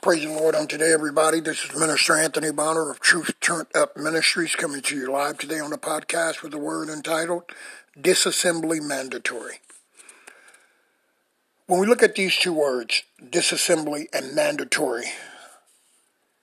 [0.00, 1.40] Praise the Lord on today, everybody.
[1.40, 5.58] This is Minister Anthony Bonner of Truth Turned Up Ministries coming to you live today
[5.58, 7.42] on the podcast with a word entitled
[8.00, 9.54] Disassembly Mandatory.
[11.66, 15.06] When we look at these two words, disassembly and mandatory,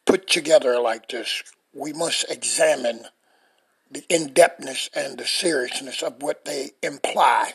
[0.06, 1.42] put together like this,
[1.74, 3.06] we must examine
[3.90, 7.54] the in depthness and the seriousness of what they imply.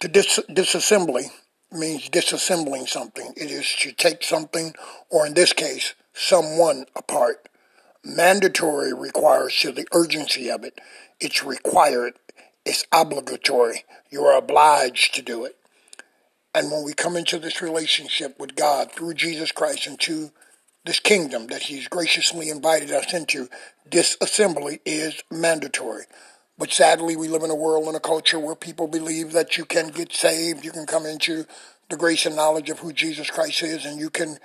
[0.00, 1.30] To dis- disassembly
[1.72, 3.32] means disassembling something.
[3.36, 4.74] It is to take something,
[5.08, 7.48] or in this case, someone apart.
[8.04, 10.80] Mandatory requires to the urgency of it.
[11.20, 12.14] It's required.
[12.64, 13.84] It's obligatory.
[14.10, 15.56] You are obliged to do it.
[16.54, 20.32] And when we come into this relationship with God through Jesus Christ into
[20.84, 23.48] this kingdom that He's graciously invited us into,
[23.88, 26.04] disassembly is mandatory.
[26.60, 29.64] But sadly, we live in a world and a culture where people believe that you
[29.64, 31.46] can get saved, you can come into
[31.88, 34.36] the grace and knowledge of who Jesus Christ is, and you can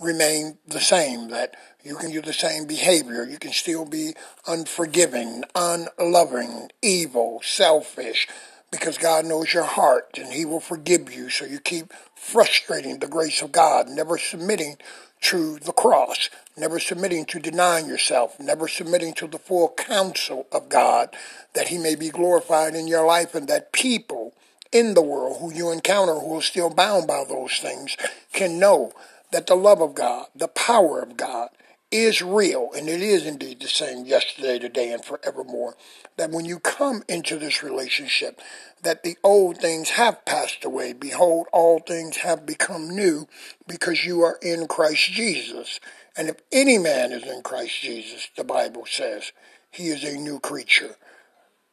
[0.00, 3.22] remain the same, that you can do the same behavior.
[3.22, 4.14] You can still be
[4.46, 8.26] unforgiving, unloving, evil, selfish,
[8.70, 11.28] because God knows your heart and He will forgive you.
[11.28, 14.78] So you keep frustrating the grace of God, never submitting
[15.20, 20.68] to the cross, never submitting to denying yourself, never submitting to the full counsel of
[20.68, 21.14] God,
[21.54, 24.34] that He may be glorified in your life, and that people
[24.72, 27.96] in the world who you encounter who are still bound by those things
[28.32, 28.92] can know
[29.32, 31.48] that the love of God, the power of God,
[31.90, 35.76] is real, and it is indeed the same yesterday, today, and forevermore.
[36.16, 38.40] That when you come into this relationship,
[38.82, 40.92] that the old things have passed away.
[40.92, 43.26] Behold, all things have become new
[43.66, 45.80] because you are in Christ Jesus.
[46.16, 49.32] And if any man is in Christ Jesus, the Bible says,
[49.70, 50.96] he is a new creature.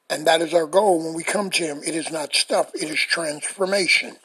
[0.10, 1.82] And that is our goal when we come to him.
[1.86, 4.18] It is not stuff, it is transformation.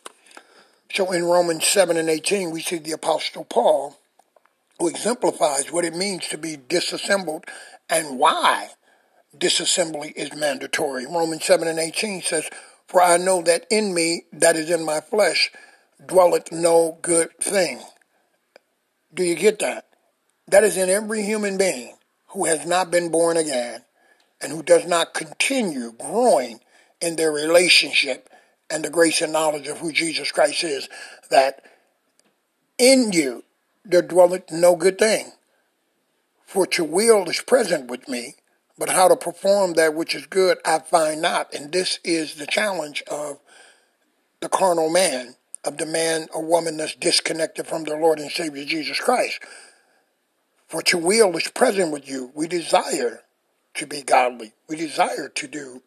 [0.93, 3.97] So in Romans 7 and 18, we see the Apostle Paul
[4.81, 7.45] who exemplifies what it means to be disassembled
[7.91, 8.71] and why
[9.37, 11.05] disassembly is mandatory.
[11.05, 12.49] Romans 7 and 18 says,
[12.89, 15.53] For I know that in me, that is in my flesh,
[16.05, 17.81] dwelleth no good thing.
[19.13, 19.87] Do you get that?
[20.49, 21.97] That is in every human being
[22.29, 23.85] who has not been born again
[24.41, 26.61] and who does not continue growing
[27.03, 28.31] in their relationship
[28.71, 30.89] and the grace and knowledge of who Jesus Christ is,
[31.31, 31.63] that
[32.79, 33.45] in you
[33.85, 35.33] there dwelleth no good thing.
[36.45, 38.35] For to will is present with me,
[38.77, 41.55] but how to perform that which is good I find not.
[41.55, 43.39] And this is the challenge of
[44.41, 48.65] the carnal man, of the man or woman that's disconnected from the Lord and Savior
[48.65, 49.41] Jesus Christ.
[50.67, 52.33] For to will is present with you.
[52.35, 53.23] We desire
[53.75, 54.53] to be godly.
[54.69, 55.83] We desire to do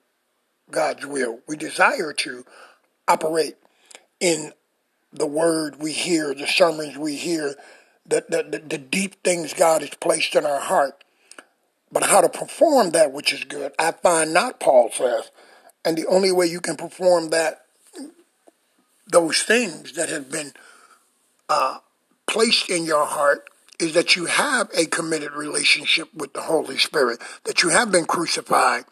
[0.69, 1.39] God's will.
[1.47, 2.45] We desire to
[3.07, 3.55] operate
[4.19, 4.53] in
[5.11, 7.55] the word we hear, the sermons we hear,
[8.06, 11.03] the, the, the, deep things God has placed in our heart.
[11.91, 15.31] But how to perform that which is good, I find not, Paul says.
[15.86, 17.66] And the only way you can perform that,
[19.08, 20.53] those things that have been
[21.50, 21.80] uh,
[22.25, 23.47] placed in your heart,
[23.80, 28.06] is that you have a committed relationship with the Holy Spirit, that you have been
[28.06, 28.85] crucified,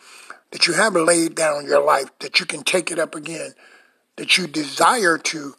[0.52, 3.54] that you have laid down your life, that you can take it up again,
[4.18, 5.56] that you desire to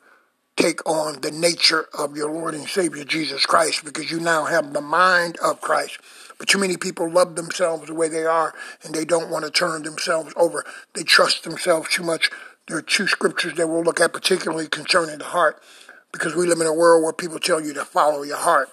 [0.62, 4.72] take on the nature of your Lord and Savior Jesus Christ because you now have
[4.72, 5.98] the mind of Christ.
[6.38, 9.50] But too many people love themselves the way they are and they don't want to
[9.50, 10.64] turn themselves over.
[10.94, 12.30] They trust themselves too much.
[12.68, 15.60] There are two scriptures that we'll look at particularly concerning the heart
[16.12, 18.68] because we live in a world where people tell you to follow your heart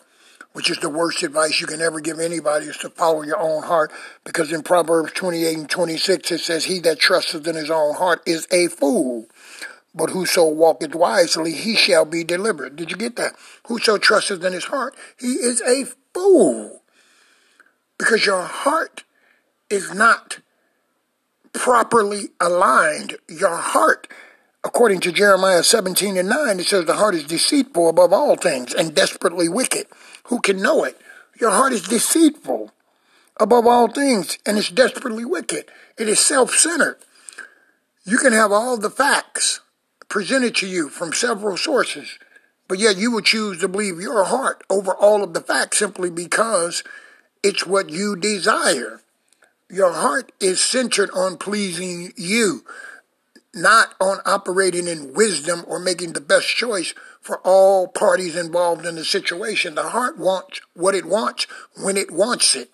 [0.54, 3.62] which is the worst advice you can ever give anybody, is to follow your own
[3.62, 3.92] heart.
[4.24, 8.24] Because in Proverbs 28 and 26, it says, He that trusteth in his own heart
[8.26, 9.28] is a fool.
[9.94, 12.76] But whoso walketh wisely, he shall be delivered.
[12.76, 13.34] Did you get that?
[13.68, 16.82] Whoso trusteth in his heart, he is a fool.
[17.98, 19.04] Because your heart
[19.70, 20.40] is not
[21.54, 23.18] properly aligned.
[23.28, 24.08] Your heart,
[24.64, 28.74] according to Jeremiah 17 and 9, it says the heart is deceitful above all things
[28.74, 29.88] and desperately wicked.
[30.26, 31.00] Who can know it?
[31.40, 32.72] Your heart is deceitful
[33.40, 35.66] above all things and it's desperately wicked.
[35.98, 36.98] It is self centered.
[38.06, 39.62] You can have all the facts
[40.10, 42.18] presented to you from several sources,
[42.68, 46.10] but yet you would choose to believe your heart over all of the facts simply
[46.10, 46.84] because
[47.44, 49.02] it's what you desire.
[49.70, 52.66] Your heart is centered on pleasing you,
[53.54, 58.96] not on operating in wisdom or making the best choice for all parties involved in
[58.96, 59.76] the situation.
[59.76, 61.46] The heart wants what it wants
[61.82, 62.72] when it wants it.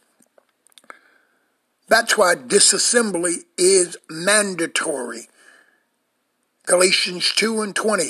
[1.88, 5.28] That's why disassembly is mandatory.
[6.66, 8.06] Galatians 2 and 20.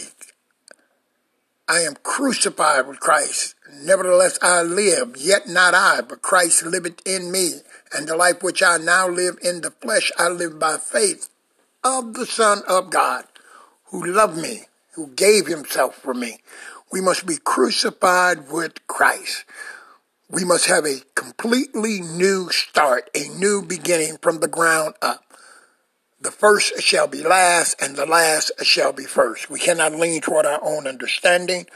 [1.68, 3.54] I am crucified with Christ.
[3.82, 7.56] Nevertheless, I live, yet not I, but Christ liveth in me.
[7.94, 11.28] And the life which I now live in the flesh, I live by faith
[11.84, 13.26] of the Son of God,
[13.88, 14.62] who loved me,
[14.94, 16.38] who gave himself for me.
[16.94, 19.44] We must be crucified with Christ.
[20.30, 25.26] We must have a completely new start, a new beginning from the ground up.
[26.26, 29.48] The first shall be last, and the last shall be first.
[29.48, 31.68] We cannot lean toward our own understanding.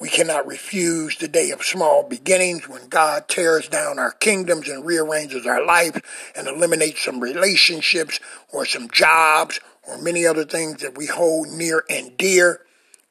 [0.00, 4.86] We cannot refuse the day of small beginnings when God tears down our kingdoms and
[4.86, 6.00] rearranges our life
[6.36, 8.20] and eliminates some relationships
[8.52, 12.60] or some jobs or many other things that we hold near and dear.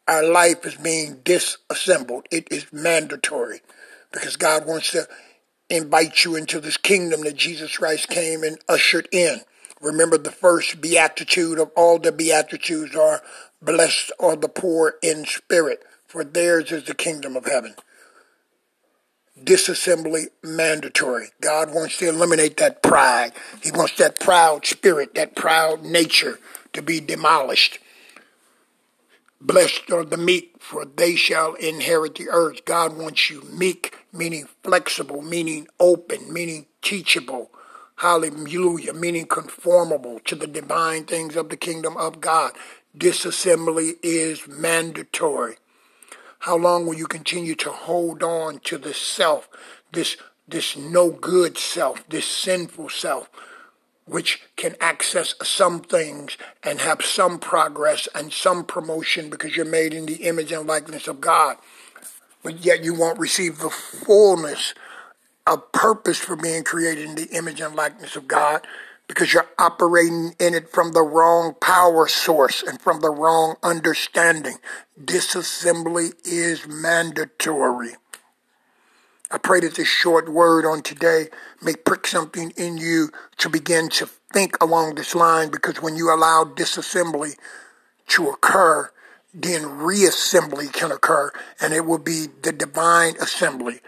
[0.07, 2.27] Our life is being disassembled.
[2.31, 3.59] It is mandatory
[4.13, 5.09] because God wants to
[5.69, 9.41] invite you into this kingdom that Jesus Christ came and ushered in.
[9.81, 13.21] Remember the first beatitude of all the beatitudes are
[13.61, 17.75] blessed are the poor in spirit, for theirs is the kingdom of heaven.
[19.41, 21.29] Disassembly mandatory.
[21.39, 23.31] God wants to eliminate that pride.
[23.63, 26.39] He wants that proud spirit, that proud nature
[26.73, 27.79] to be demolished.
[29.39, 32.65] Blessed are the meek, for they shall inherit the earth.
[32.65, 37.49] God wants you meek, meaning flexible, meaning open, meaning teachable
[37.99, 42.53] Hallelujah, meaning conformable to the divine things of the kingdom of God.
[42.97, 45.57] Disassembly is mandatory.
[46.39, 49.49] How long will you continue to hold on to the self,
[49.91, 50.15] this,
[50.47, 53.29] this no good self, this sinful self,
[54.05, 59.93] which can access some things and have some progress and some promotion because you're made
[59.93, 61.57] in the image and likeness of God?
[62.43, 64.73] But yet you won't receive the fullness
[65.49, 68.65] a purpose for being created in the image and likeness of God
[69.07, 74.57] because you're operating in it from the wrong power source and from the wrong understanding.
[75.03, 77.93] Disassembly is mandatory.
[79.31, 81.29] I pray that this short word on today
[81.63, 86.13] may prick something in you to begin to think along this line because when you
[86.13, 87.35] allow disassembly
[88.09, 88.91] to occur,
[89.33, 93.81] then reassembly can occur and it will be the divine assembly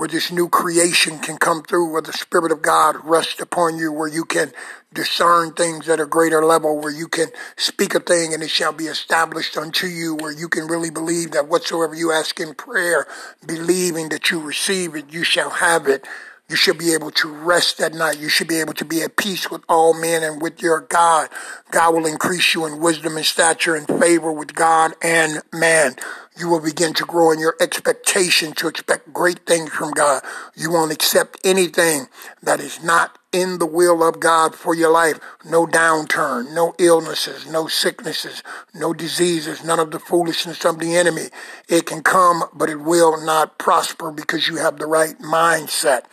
[0.00, 3.92] where this new creation can come through, where the Spirit of God rests upon you,
[3.92, 4.50] where you can
[4.94, 8.72] discern things at a greater level, where you can speak a thing and it shall
[8.72, 13.06] be established unto you, where you can really believe that whatsoever you ask in prayer,
[13.46, 16.06] believing that you receive it, you shall have it.
[16.48, 18.18] You should be able to rest at night.
[18.18, 21.28] You should be able to be at peace with all men and with your God.
[21.70, 25.94] God will increase you in wisdom and stature and favor with God and man
[26.40, 30.22] you will begin to grow in your expectation to expect great things from God.
[30.56, 32.06] You won't accept anything
[32.42, 35.20] that is not in the will of God for your life.
[35.44, 38.42] No downturn, no illnesses, no sicknesses,
[38.74, 41.28] no diseases, none of the foolishness of the enemy.
[41.68, 46.04] It can come, but it will not prosper because you have the right mindset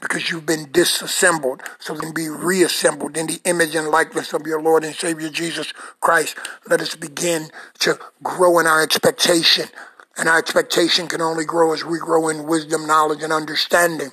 [0.00, 4.46] because you've been disassembled so they can be reassembled in the image and likeness of
[4.46, 6.36] your Lord and Savior Jesus Christ.
[6.68, 7.48] Let us begin
[7.80, 9.66] to grow in our expectation.
[10.18, 14.10] And our expectation can only grow as we grow in wisdom, knowledge, and understanding.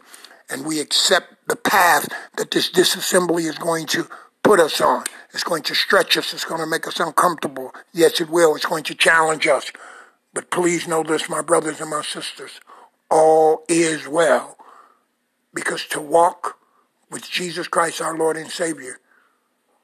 [0.50, 2.08] And we accept the path
[2.38, 4.08] that this disassembly is going to
[4.44, 5.06] put us on.
[5.34, 6.34] It's going to stretch us.
[6.34, 7.74] It's going to make us uncomfortable.
[7.94, 8.56] Yes, it will.
[8.56, 9.72] It's going to challenge us.
[10.34, 12.60] But please know this, my brothers and my sisters.
[13.10, 14.58] All is well
[15.54, 16.58] because to walk
[17.10, 19.00] with Jesus Christ, our Lord and Savior,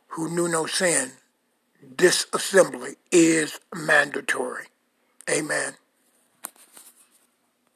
[0.10, 1.12] who knew no sin,
[1.96, 4.66] disassembly is mandatory.
[5.30, 5.74] Amen.